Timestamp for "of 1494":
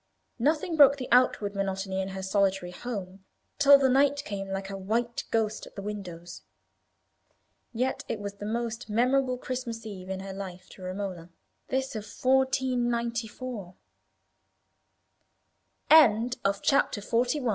11.95-13.75